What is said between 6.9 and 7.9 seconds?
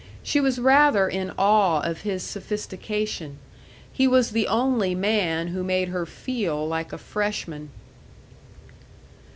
a Freshman.